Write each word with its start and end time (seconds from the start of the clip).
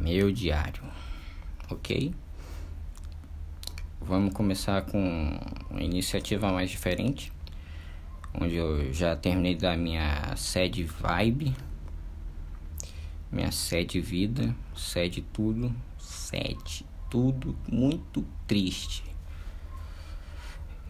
Meu 0.00 0.32
diário, 0.32 0.82
ok? 1.70 2.14
Vamos 4.00 4.32
começar 4.32 4.80
com 4.86 5.38
uma 5.68 5.82
iniciativa 5.82 6.50
mais 6.50 6.70
diferente, 6.70 7.30
onde 8.32 8.56
eu 8.56 8.90
já 8.94 9.14
terminei 9.14 9.54
da 9.54 9.76
minha 9.76 10.34
sede 10.36 10.84
vibe, 10.84 11.54
minha 13.30 13.52
sede 13.52 14.00
vida, 14.00 14.56
sede 14.74 15.20
tudo, 15.20 15.70
sede 15.98 16.86
tudo 17.10 17.54
muito 17.70 18.24
triste. 18.46 19.04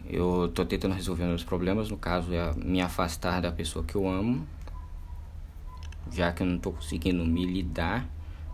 Eu 0.08 0.52
tô 0.54 0.64
tentando 0.64 0.95
resolver 0.95 1.24
meus 1.24 1.42
problemas, 1.42 1.90
no 1.90 1.96
caso 1.96 2.32
é 2.32 2.54
me 2.54 2.80
afastar 2.80 3.42
da 3.42 3.50
pessoa 3.50 3.84
que 3.84 3.96
eu 3.96 4.06
amo, 4.08 4.46
já 6.12 6.30
que 6.30 6.45
eu 6.45 6.46
não 6.46 6.61
tô 6.61 6.70
conseguindo 6.70 7.24
me 7.27 7.45
lidar 7.45 8.08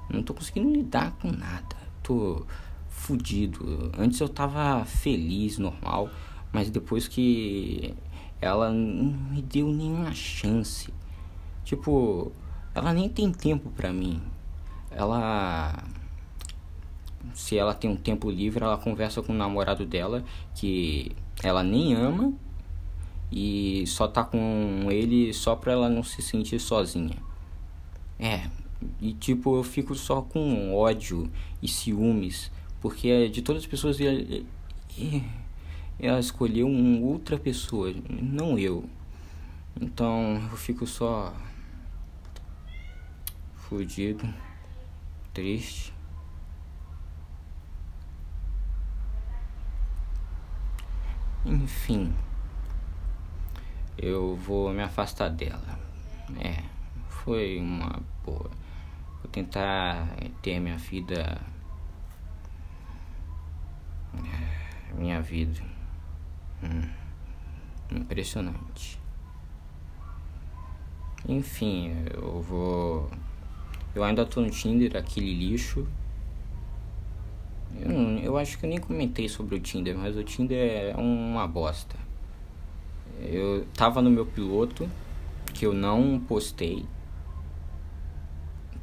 não 0.08 0.22
tô 0.22 0.34
conseguindo 0.34 0.70
lidar 0.70 1.12
com 1.20 1.30
nada. 1.30 1.76
Tô 2.02 2.44
fudido. 2.88 3.90
Antes 3.98 4.20
eu 4.20 4.28
tava 4.28 4.84
feliz, 4.84 5.58
normal, 5.58 6.08
mas 6.52 6.70
depois 6.70 7.08
que 7.08 7.94
ela 8.40 8.70
não 8.70 9.12
me 9.30 9.42
deu 9.42 9.68
nenhuma 9.68 10.12
chance. 10.12 10.92
Tipo, 11.64 12.32
ela 12.74 12.92
nem 12.92 13.08
tem 13.08 13.32
tempo 13.32 13.70
pra 13.70 13.92
mim. 13.92 14.20
Ela 14.90 15.84
se 17.34 17.58
ela 17.58 17.74
tem 17.74 17.90
um 17.90 17.96
tempo 17.96 18.30
livre, 18.30 18.62
ela 18.62 18.78
conversa 18.78 19.22
com 19.22 19.32
o 19.32 19.36
namorado 19.36 19.84
dela 19.84 20.24
que 20.54 21.12
ela 21.42 21.62
nem 21.62 21.94
ama 21.94 22.32
e 23.30 23.84
só 23.86 24.06
tá 24.06 24.24
com 24.24 24.86
ele 24.90 25.34
só 25.34 25.56
pra 25.56 25.72
ela 25.72 25.88
não 25.88 26.02
se 26.02 26.22
sentir 26.22 26.60
sozinha. 26.60 27.16
É, 28.18 28.48
e 29.00 29.12
tipo, 29.14 29.56
eu 29.56 29.62
fico 29.62 29.94
só 29.94 30.20
com 30.22 30.74
ódio 30.74 31.30
e 31.62 31.68
ciúmes, 31.68 32.50
porque 32.80 33.28
de 33.28 33.42
todas 33.42 33.62
as 33.62 33.68
pessoas 33.68 33.98
ela, 34.00 34.20
ela 35.98 36.20
escolheu 36.20 36.68
uma 36.68 37.00
outra 37.06 37.38
pessoa, 37.38 37.92
não 38.08 38.58
eu. 38.58 38.84
Então 39.80 40.36
eu 40.50 40.56
fico 40.56 40.86
só 40.86 41.34
fudido, 43.56 44.26
triste. 45.32 45.92
Enfim, 51.44 52.12
eu 53.96 54.34
vou 54.34 54.72
me 54.72 54.82
afastar 54.82 55.28
dela. 55.28 55.78
É, 56.40 56.62
foi 57.08 57.58
uma 57.58 58.02
boa. 58.24 58.35
Tentar 59.36 60.16
ter 60.40 60.58
minha 60.58 60.78
vida. 60.78 61.38
Minha 64.94 65.20
vida. 65.20 65.60
Hum, 66.64 66.88
impressionante. 67.90 68.98
Enfim, 71.28 71.92
eu 72.14 72.40
vou. 72.40 73.10
Eu 73.94 74.02
ainda 74.04 74.24
tô 74.24 74.40
no 74.40 74.48
Tinder, 74.48 74.96
aquele 74.96 75.34
lixo. 75.34 75.86
Eu, 77.78 77.90
não, 77.90 78.18
eu 78.20 78.38
acho 78.38 78.58
que 78.58 78.64
eu 78.64 78.70
nem 78.70 78.78
comentei 78.80 79.28
sobre 79.28 79.56
o 79.56 79.60
Tinder, 79.60 79.98
mas 79.98 80.16
o 80.16 80.24
Tinder 80.24 80.94
é 80.94 80.96
uma 80.96 81.46
bosta. 81.46 81.94
Eu 83.20 83.66
tava 83.74 84.00
no 84.00 84.08
meu 84.08 84.24
piloto, 84.24 84.88
que 85.52 85.66
eu 85.66 85.74
não 85.74 86.18
postei 86.18 86.86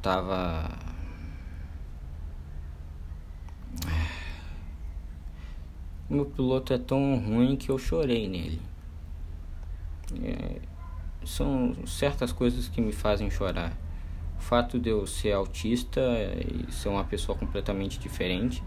tava. 0.04 0.70
Meu 6.10 6.26
piloto 6.26 6.73
é 6.73 6.78
tão 6.78 7.18
ruim 7.18 7.56
que 7.56 7.70
eu 7.70 7.80
chorei 7.80 8.28
nele. 8.28 8.62
É, 10.22 10.60
são 11.26 11.73
certas 11.88 12.32
coisas 12.33 12.67
que 12.67 12.82
me 12.82 12.92
fazem 12.92 13.32
chorar. 13.32 13.76
O 14.38 14.42
fato 14.42 14.77
de 14.77 14.89
eu 14.89 15.08
ser 15.08 15.32
autista 15.32 16.02
e 16.38 16.72
ser 16.72 16.89
uma 16.89 17.06
pessoa 17.06 17.36
completamente 17.38 17.98
diferente 17.98 18.61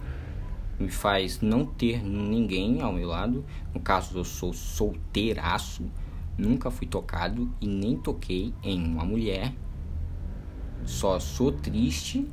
me 0.80 0.88
faz 0.88 1.40
não 1.40 1.66
ter 1.66 2.02
ninguém 2.02 2.80
ao 2.80 2.92
meu 2.92 3.08
lado. 3.08 3.44
No 3.74 3.80
caso, 3.80 4.18
eu 4.18 4.24
sou 4.24 4.54
solteiraço, 4.54 5.84
nunca 6.36 6.70
fui 6.70 6.86
tocado 6.86 7.50
e 7.60 7.66
nem 7.66 7.96
toquei 7.96 8.54
em 8.62 8.82
uma 8.82 9.04
mulher 9.04 9.52
só 10.84 11.18
sou 11.18 11.52
triste 11.52 12.28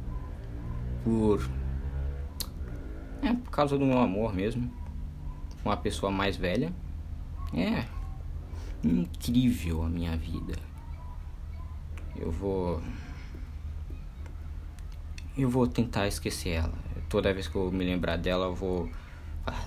por. 1.03 1.47
É, 3.21 3.33
por 3.33 3.51
causa 3.51 3.77
do 3.77 3.85
meu 3.85 3.99
amor 3.99 4.33
mesmo. 4.33 4.71
Uma 5.63 5.77
pessoa 5.77 6.11
mais 6.11 6.35
velha. 6.35 6.73
É. 7.53 7.85
Incrível 8.83 9.83
a 9.83 9.89
minha 9.89 10.17
vida. 10.17 10.55
Eu 12.15 12.31
vou. 12.31 12.81
Eu 15.37 15.49
vou 15.49 15.67
tentar 15.67 16.07
esquecer 16.07 16.49
ela. 16.49 16.73
Toda 17.09 17.33
vez 17.33 17.47
que 17.47 17.55
eu 17.55 17.71
me 17.71 17.83
lembrar 17.83 18.17
dela, 18.17 18.45
eu 18.45 18.55
vou. 18.55 18.89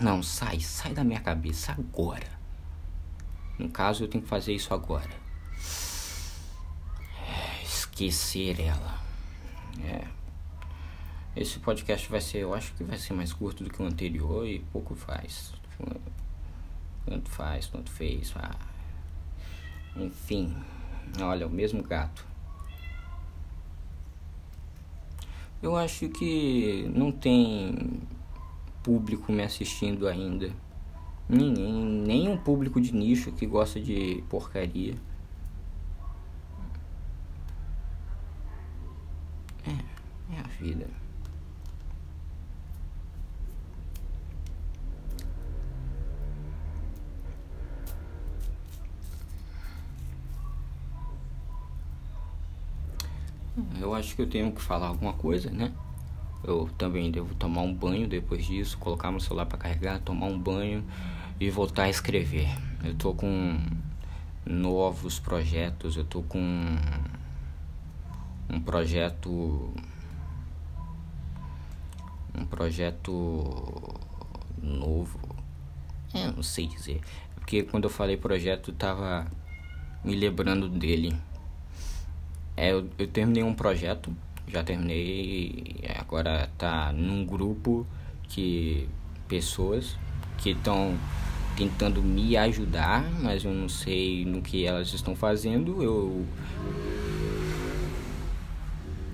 Não, 0.00 0.22
sai, 0.22 0.60
sai 0.60 0.92
da 0.92 1.02
minha 1.02 1.20
cabeça 1.20 1.72
agora. 1.72 2.36
No 3.58 3.68
caso, 3.68 4.04
eu 4.04 4.08
tenho 4.08 4.22
que 4.22 4.28
fazer 4.28 4.52
isso 4.52 4.72
agora 4.72 5.25
esquecer 7.96 8.60
ela. 8.60 9.00
É. 9.82 10.06
Esse 11.34 11.58
podcast 11.58 12.08
vai 12.10 12.20
ser, 12.20 12.38
eu 12.38 12.52
acho 12.52 12.74
que 12.74 12.84
vai 12.84 12.98
ser 12.98 13.14
mais 13.14 13.32
curto 13.32 13.64
do 13.64 13.70
que 13.70 13.82
o 13.82 13.86
anterior 13.86 14.46
e 14.46 14.58
pouco 14.70 14.94
faz. 14.94 15.54
Tanto 17.06 17.30
faz, 17.30 17.68
tanto 17.68 17.90
fez. 17.90 18.34
Ah. 18.36 18.54
Enfim, 19.96 20.54
olha, 21.20 21.46
o 21.46 21.50
mesmo 21.50 21.82
gato. 21.82 22.24
Eu 25.62 25.74
acho 25.74 26.08
que 26.10 26.90
não 26.94 27.10
tem 27.10 28.00
público 28.82 29.32
me 29.32 29.42
assistindo 29.42 30.06
ainda. 30.06 30.50
Ninguém, 31.28 31.84
nem 31.84 32.28
um 32.28 32.36
público 32.36 32.78
de 32.78 32.94
nicho 32.94 33.32
que 33.32 33.46
gosta 33.46 33.80
de 33.80 34.22
porcaria. 34.28 34.94
Vida. 40.60 40.86
Eu 53.80 53.94
acho 53.94 54.14
que 54.14 54.22
eu 54.22 54.28
tenho 54.28 54.52
que 54.52 54.60
falar 54.60 54.88
alguma 54.88 55.12
coisa, 55.14 55.50
né? 55.50 55.72
Eu 56.44 56.68
também 56.76 57.10
devo 57.10 57.34
tomar 57.34 57.62
um 57.62 57.74
banho 57.74 58.06
depois 58.06 58.44
disso, 58.44 58.76
colocar 58.78 59.10
meu 59.10 59.20
celular 59.20 59.46
para 59.46 59.58
carregar, 59.58 59.98
tomar 60.00 60.26
um 60.26 60.38
banho 60.38 60.84
e 61.40 61.50
voltar 61.50 61.84
a 61.84 61.88
escrever. 61.88 62.48
Eu 62.84 62.94
tô 62.94 63.14
com 63.14 63.58
novos 64.44 65.18
projetos, 65.18 65.96
eu 65.96 66.04
tô 66.04 66.22
com 66.22 66.38
um 68.48 68.60
projeto 68.60 69.72
um 72.36 72.44
projeto 72.44 73.94
novo. 74.62 75.18
É, 76.14 76.30
não 76.30 76.42
sei 76.42 76.66
dizer. 76.66 77.00
É 77.36 77.40
porque 77.40 77.62
quando 77.62 77.84
eu 77.84 77.90
falei 77.90 78.16
projeto, 78.16 78.72
tava 78.72 79.26
me 80.04 80.14
lembrando 80.14 80.68
dele. 80.68 81.16
É, 82.56 82.72
eu, 82.72 82.88
eu 82.98 83.06
terminei 83.06 83.42
um 83.42 83.54
projeto, 83.54 84.14
já 84.48 84.62
terminei, 84.62 85.82
agora 85.98 86.48
tá 86.56 86.92
num 86.92 87.24
grupo 87.24 87.86
que 88.28 88.88
pessoas 89.28 89.96
que 90.38 90.50
estão 90.50 90.96
tentando 91.56 92.02
me 92.02 92.36
ajudar, 92.36 93.10
mas 93.20 93.44
eu 93.44 93.52
não 93.52 93.68
sei 93.68 94.24
no 94.24 94.42
que 94.42 94.64
elas 94.64 94.92
estão 94.92 95.16
fazendo. 95.16 95.82
Eu 95.82 96.26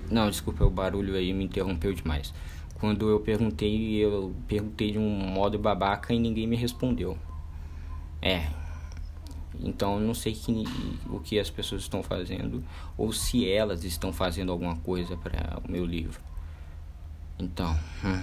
Não, 0.09 0.29
desculpa, 0.29 0.63
o 0.63 0.69
barulho 0.69 1.15
aí 1.15 1.33
me 1.33 1.45
interrompeu 1.45 1.93
demais. 1.93 2.33
Quando 2.83 3.09
eu 3.09 3.21
perguntei, 3.21 3.95
eu 3.95 4.35
perguntei 4.45 4.91
de 4.91 4.99
um 4.99 5.07
modo 5.09 5.57
babaca 5.57 6.13
e 6.13 6.19
ninguém 6.19 6.45
me 6.45 6.57
respondeu. 6.57 7.17
É. 8.21 8.49
Então 9.57 9.93
eu 9.93 10.05
não 10.05 10.13
sei 10.13 10.33
que, 10.33 10.65
o 11.09 11.17
que 11.21 11.39
as 11.39 11.49
pessoas 11.49 11.83
estão 11.83 12.03
fazendo 12.03 12.61
ou 12.97 13.13
se 13.13 13.49
elas 13.49 13.85
estão 13.85 14.11
fazendo 14.11 14.51
alguma 14.51 14.75
coisa 14.75 15.15
para 15.15 15.61
o 15.65 15.71
meu 15.71 15.85
livro. 15.85 16.19
Então. 17.39 17.73
Hum. 18.03 18.21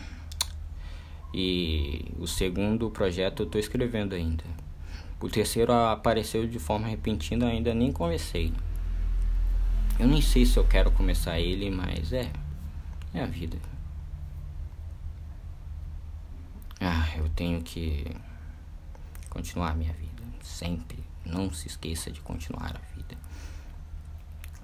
E 1.33 2.13
o 2.19 2.27
segundo 2.27 2.91
projeto 2.91 3.41
eu 3.41 3.47
estou 3.47 3.59
escrevendo 3.59 4.15
ainda. 4.15 4.45
O 5.23 5.31
terceiro 5.31 5.73
apareceu 5.73 6.47
de 6.47 6.59
forma 6.59 6.87
repentina, 6.87 7.47
ainda 7.47 7.73
nem 7.73 7.91
comecei. 7.91 8.53
Eu 9.99 10.07
nem 10.07 10.21
sei 10.21 10.45
se 10.45 10.59
eu 10.59 10.67
quero 10.67 10.91
começar 10.91 11.41
ele, 11.41 11.71
mas 11.71 12.13
é. 12.13 12.31
É 13.15 13.23
a 13.23 13.27
vida. 13.27 13.57
Ah, 16.81 17.07
eu 17.17 17.29
tenho 17.31 17.61
que 17.63 18.07
continuar 19.29 19.77
minha 19.77 19.93
vida. 19.93 20.23
Sempre. 20.43 21.05
Não 21.25 21.53
se 21.53 21.69
esqueça 21.69 22.11
de 22.11 22.21
continuar 22.21 22.75
a 22.75 22.97
vida. 22.97 23.17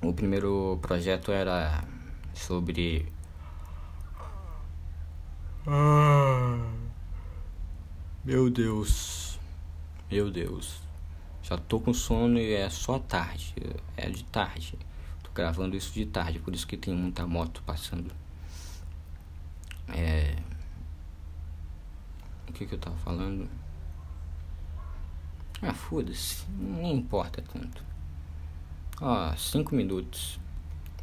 O 0.02 0.12
primeiro 0.12 0.78
projeto 0.80 1.30
era 1.30 1.84
sobre. 2.34 3.12
Ah, 5.66 6.58
meu 8.24 8.48
Deus. 8.48 9.38
Meu 10.10 10.30
Deus. 10.30 10.80
Já 11.42 11.58
tô 11.58 11.78
com 11.78 11.92
sono 11.92 12.38
e 12.38 12.54
é 12.54 12.70
só 12.70 12.98
tarde. 12.98 13.54
É 13.96 14.08
de 14.08 14.24
tarde. 14.24 14.78
Tô 15.22 15.30
gravando 15.32 15.76
isso 15.76 15.92
de 15.92 16.06
tarde, 16.06 16.38
por 16.38 16.54
isso 16.54 16.66
que 16.66 16.76
tem 16.76 16.94
muita 16.94 17.26
moto 17.26 17.62
passando. 17.64 18.12
É. 19.88 20.35
Que 22.56 22.64
que 22.64 22.74
eu 22.74 22.78
tava 22.78 22.96
falando? 22.96 23.46
Ah, 25.60 25.74
foda-se. 25.74 26.46
Nem 26.58 26.96
importa 26.96 27.42
tanto. 27.52 27.84
Ó, 28.98 29.36
cinco 29.36 29.74
minutos. 29.74 30.40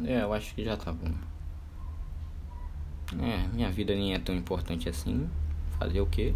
É, 0.04 0.24
eu 0.24 0.34
acho 0.34 0.56
que 0.56 0.66
já 0.66 0.76
tá 0.76 0.92
bom. 0.92 1.14
É, 3.22 3.48
minha 3.54 3.72
vida 3.72 3.94
nem 3.94 4.16
é 4.16 4.20
tão 4.20 4.34
importante 4.34 4.90
assim. 4.90 5.30
Fazer 5.78 6.02
o 6.02 6.08
quê? 6.08 6.34